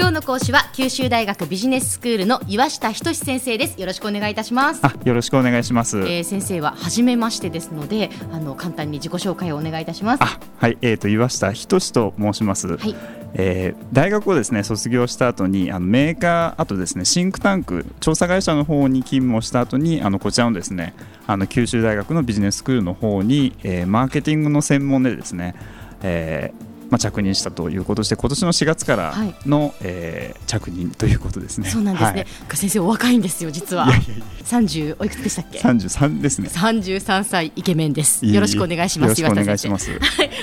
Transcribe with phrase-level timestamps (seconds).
[0.00, 3.78] 今日の講師は九州大学ビジネススクールの岩下仁先生です。
[3.78, 4.80] よろしくお願いいたします。
[4.82, 10.22] あよろしくお願いします、えー、先生は初めましてですのであの簡単に自己紹介をお願いいたします。
[10.22, 12.78] あはいえっ、ー、と岩下仁と申します。
[12.78, 12.96] はい。
[13.34, 20.94] えー、大学をですね卒業した後にあのメーカーあとですねシンクタンク調査会社の方に勤務をした後にあのこちらのですね
[21.26, 25.54] あの九州大学のビジネススクールの方に、えー、マーケティングの専門でですね、
[26.02, 29.14] えー、まあ、着任したということで今年の4月から
[29.46, 31.68] の、はい、えー、着任ということですね。
[31.68, 33.86] そうなんですね、はい、先生お若いんですよ実は。
[33.86, 34.24] いやいやいや。
[34.50, 36.48] 30おいくつでしたっけ？33ですね。
[36.52, 38.26] 33歳イケメンです。
[38.26, 39.90] よろしくお願いしますよろしくお願いします。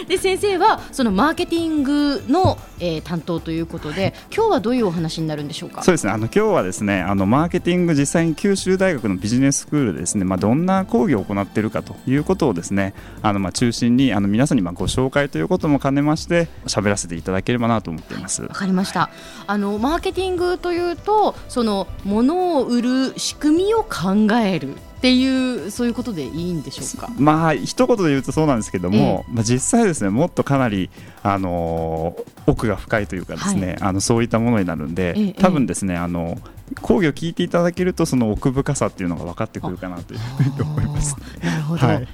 [0.07, 5.83] で先生はそのマーケティングの、えー、担当ということで今日はどういうお話になるんでしょうか？
[5.83, 6.13] そうですね。
[6.13, 10.23] あの今日はですねあのマーケティング実際に九州大学のビジネススクールでですね。
[10.23, 18.43] まあどんな講義を行っているかということをですねあのまあ中心にあの皆さんにまあご紹介ということも兼ねまして喋らせていただければなと思っています。
[18.43, 19.09] わかりました、
[19.47, 27.09] あのマーケティングというとその物を売る仕組みを考えるっていうそういうことでいいんでしょうか？
[27.17, 30.89] まあ一言で言うとそうなんですけども、ええ、まあ実際ですねもっとかなり
[31.23, 36.37] あの奥が深いというかですね、はい、あのそういったものになるんで、え、多分ですねあの
[36.81, 41.15] 講義を聞いていただけるとその奥深さっていうのが分かってくるかなというふうに思います。
[41.43, 42.07] なるほど、はい、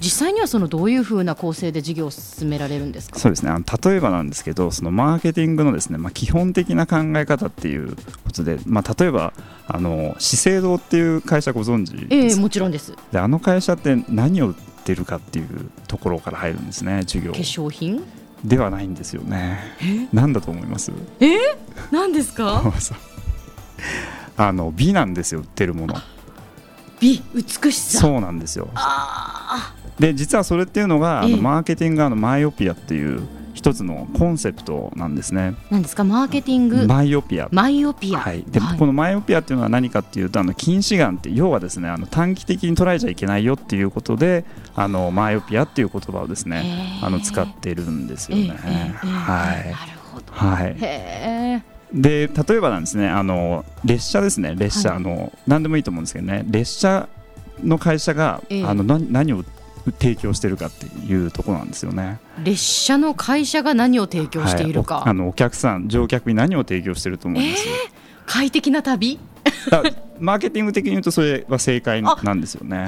[0.00, 3.18] 実際にはそのどういうふうな構成で事業を進められるんですか？
[3.18, 3.50] そうですね。
[3.50, 9.32] あの例えばなんですけどそのマーケティングのですね、まあ、基本的な考え方っていうことで、まあ、例えば
[9.66, 12.94] あの資生堂っていう会社ご存知ですえー、もちろんです。
[13.12, 17.32] であの会社って何を売ってるかっていうところから入るんですね授業。
[17.32, 18.02] 化粧品？
[18.44, 19.58] ではないんですよね。
[20.12, 20.92] 何だと思います？
[21.18, 21.26] え？
[21.26, 21.38] ー、
[21.90, 22.62] 何ですか？
[24.38, 25.94] あの美なんですよ売ってるもの
[27.00, 28.70] 美美しさそうなんですよ
[29.98, 33.20] で実はそれっていうのが、あのマーケティングあのマイオピアっていう
[33.54, 35.56] 一つのコンセプトなんですね。
[35.68, 36.04] なんですか？
[36.04, 36.86] マーケティング？
[36.86, 37.48] マイオピア。
[37.50, 38.20] マイオピア。
[38.20, 38.44] はい。
[38.44, 44.44] で、はい、このマイオピアっていうのは何かっていうとあの近視眼って要はですねあの短期的に捉えちゃいけないよっていうことで
[44.76, 48.50] あのマイオピアっていう言葉をですねあの使っているんですよね。
[48.50, 49.72] はい。
[49.72, 50.32] なるほど。
[50.32, 50.76] はい。
[50.76, 51.62] へえ。
[51.92, 57.08] で例えばなんですねあの列車ですね列車、はい、あの何でもいいと思うんですけどね列車
[57.62, 59.42] の会社が、えあの何を
[59.98, 62.20] 提供してるかっていうところなんですよね。
[62.44, 67.74] 列車の会社が何を提供しているか、はい、あのお客さん乗客に何を提供してると思います、えー、
[68.26, 69.18] 快適な旅？
[70.20, 72.86] マーケティング的に言うとそれは正解なんですよね。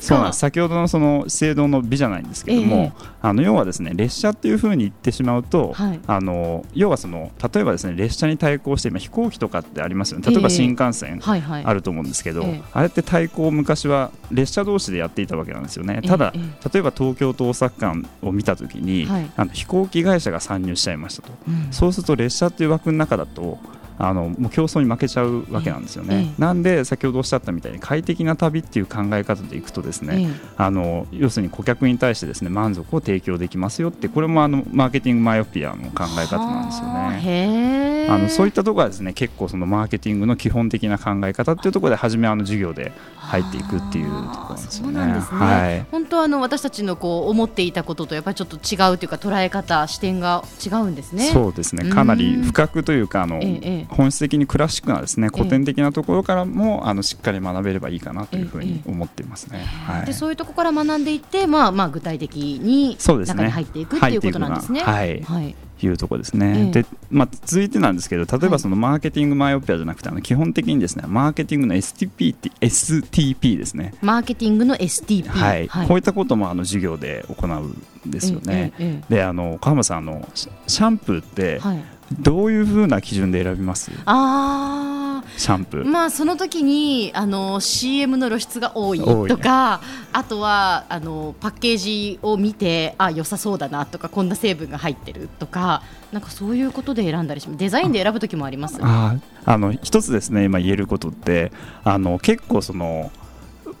[0.00, 0.30] そうです。
[0.30, 10.30] か先ほどのその制度の美じゃないんですけども、えー、あの要はですね列車っていうふうに言ってしまうと、はい、あの要はその例えばですね列車に対抗して今飛行機とかってありますよね。
[10.30, 16.00] 例えば新幹線あると思うんですけど、えーはいはい、あれって対抗昔は列車同士でやっていたわけなんですよね。
[16.02, 23.58] ただ、えー、例えば東京と大阪間を見たときに、はい、あの飛行機会社が参入しちゃいましたと、うん、そうすると列車っていう枠の中だと
[23.98, 26.34] あのもう競争に負けちゃうわけなんですよね。
[26.38, 38.06] なんで先ほどおっしゃったみたいに快適な旅っていう考え方でいくとですね、あの要するに顧客に対してですね満足を提供できますよってこれもあのマーケティングマイオピアの考え方なんですよね。
[38.08, 44.54] あのそういったところはですね結構そのマーケティングの基本的な考え方っていうところで初めあの授業で入っていくっていうとこ
[44.84, 45.46] ろなんですよね。
[45.46, 51.30] はい、本当あの私たちのこう思っていたこととやっぱりちょっと違うというか捉え方視点が違うんですね。
[51.32, 51.90] そうですね。
[51.90, 59.58] かなり深くというかあの、ええ本質的にクラシックなですね古典的なところからも、あのしっかり学べればいいかなというふうに思っていますね。
[59.58, 64.80] はい、でそういうところから学んでいって、まあまあ具体的に中に入っていくっていうことなんですね。
[64.80, 65.54] はい、はい。
[65.84, 73.92] いうところですね、でまあ、続いてなんですけど例えばそのマーケティングマイオペアじゃなくてあの基本的にですねマーケティングの STP, STP ですね。
[74.00, 83.90] マーケティングの STP、はい、はい、こういったこともあの授業で行うんですよね、であの川村さんあのシャンプーって、はいどういうふうな基準で選びます？
[84.04, 85.84] あシャンプー。
[85.84, 89.80] まあその時にあの CM の露出が多いとか
[90.12, 95.82] あとはあのパッケージを見てあ良さそうだなとかこんな成分が入ってるとか
[96.12, 97.58] なんかそういうことで選んだりします。
[97.58, 101.50] デザインで選ぶ時もありますああの一つですね今言えることって
[101.82, 103.10] あの結構その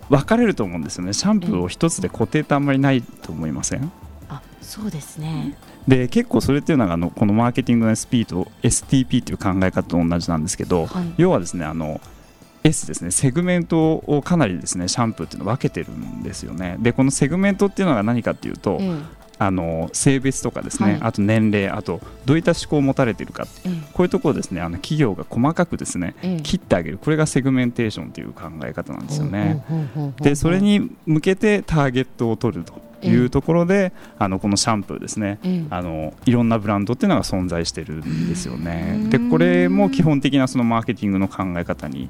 [0.08, 1.12] 分かれると思うんですよね。
[1.12, 3.82] シャンプーを一つで固定ってあんまりないと思いません？
[3.82, 4.05] あ
[4.66, 5.56] そうですね。
[5.86, 12.00] で結構それっていうのがあのこのマーケティングの SP と STP という考え方と同じなんですけど、はい、要はですねあの
[12.64, 16.76] S ですねセグメントをかなりですねシャンプーっていうのを分けてるんですよね。
[16.80, 19.04] でこのセグメントっていうのが何かっていうと、うん、
[19.38, 26.98] あの性別とかですね、はい、あと年齢あとどういった思考を持たれているか、うん、こういうところですねあの企業が細かくですね、うん、切ってあげる。
[26.98, 29.64] これがセグメンテーションという考え方なんですよね。
[30.20, 35.38] でそれに向けてターゲットを取るというところで、あのこのシャンプーですね、
[35.70, 39.06] あのいろんなブランドっていうのが存在してるんですよね。
[39.08, 42.08] でこれも基本的なそのマーケティングの考え方に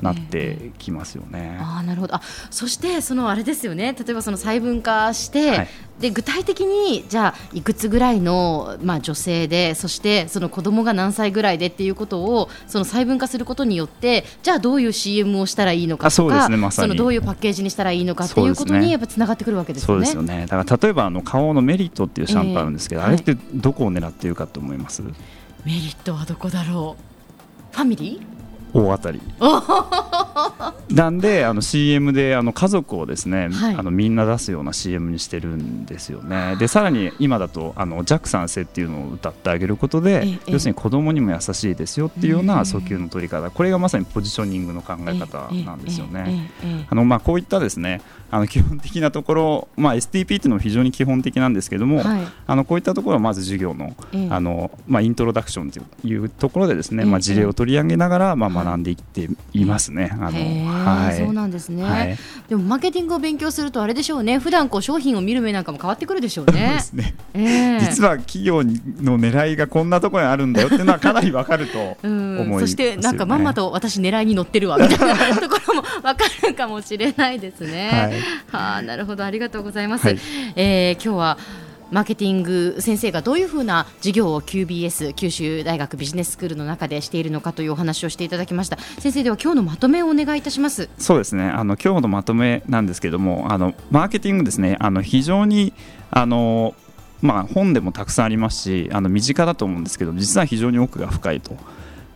[0.00, 1.58] なってきますよね。
[1.60, 2.14] あなるほど。
[2.14, 3.94] あそしてそのあれですよね。
[3.98, 5.68] 例えばその細分化して、はい、
[6.00, 20.06] で具体的にじゃあいくつぐらいの、まあ、女性でそしてその子供が何歳ぐらいでっていうことをその細分化することによってじゃあどういう CM をしたらいいのかとか、ねま、そのどういうパッケージにしたらいいのかっていうことにやっぱつながってくるわけですよね。
[20.06, 20.46] そうですよね。
[20.46, 25.02] だから例えばあの顔のメリットっていうシャンプーあるんですけど、えー、あれってどこを狙っているかと思います、
[25.64, 27.74] メリットはどこだろう？
[27.74, 28.34] ファミリー？
[28.74, 29.20] 大当たり
[30.94, 36.56] なんであの CM であの家族をですね、はい、あのみんな出すような CM にしてるんですよね。
[36.58, 43.50] でさらに今だとあのジャック賛成っていうのを歌ってあげることで、要するに子供にも優しいですよっていうような訴求の取り方。
[43.50, 46.50] これがまさにポジショニングの考え方なんですよね。
[46.88, 48.00] あのまあこういったですね
[48.34, 53.94] あの基本的なところ、まあ、STP っていうのも非常に基本的なんですけども、はい、あのこういったところはまず授業の,、
[54.28, 60.10] あのまあ、イントロダクションというところでですね、まあ、事例を取り上げながら、まあ、学んでいっていますね。
[60.20, 62.16] あのはい、そうなんですね、はい、
[62.48, 64.38] でもマーケティングを勉強するとあれでしょうね。
[64.38, 66.80] 普段こう商品を見る目なんかも変わってくるでしょうね。
[66.92, 67.14] うね。
[67.34, 77.90] えー、実は企業の狙いがこんなところにあるんだよっていうのはかなりわかると 思います、ね、そしてなんかまんまと私狙いに乗ってるわみたいな ところもわかるかもしれないですね。
[78.52, 79.24] はい、はあなるほど。
[79.24, 80.06] ありがとうございます。
[80.06, 80.18] はい、
[80.56, 81.38] えー、今日は
[81.94, 88.78] マーケティング先生がどういうふうな授業を QBS 九州大学ビジネススクールの中でしているのかというお話をしていただきました。
[88.98, 90.88] 先生では今日のまとめをお願いいたします。
[90.98, 91.44] そうですね。
[91.44, 94.76] あの今日のまとめなんですけどもあのマーケティングですね。
[94.80, 95.72] あの非常に
[96.10, 96.74] あの
[97.22, 101.56] まあ、本でもたくさんありますしあの身近だと思うんですけど実は非常に奥が深いと。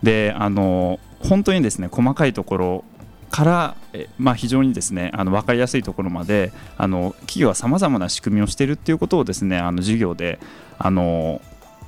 [0.02, 2.84] であの本当にですね細かいところ
[3.30, 3.76] から、
[4.18, 10.38] まあ、非常にですねあの分かりやすいところまであの企業はさまざまな仕組みをしているということをですねあの授業で
[10.78, 11.40] あの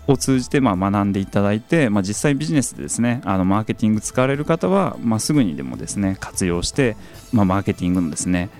[0.06, 6.96] を通じてま学んでいただいて、まあ、実際ビジネスでですねあのマーケティング使われる方は、まあ、すぐにでもですね活用して、
[7.32, 8.50] まあ、マーケティングのですね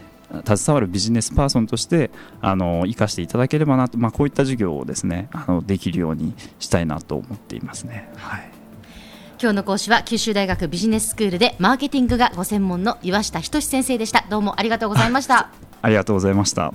[0.46, 2.10] 携わるビジネスパーソンとして
[2.40, 8.08] あの生かしていただければなと、ま、こういった授業をですねあのできるようにしたいなと思っていますね。
[8.16, 8.59] はい
[9.42, 14.26] 今日の講師は九州大学ビジネススクールでマーケティングがご専門の岩下仁先生でした。
[14.28, 15.48] どうもありがとうございました。
[15.80, 16.74] ありがとうございました。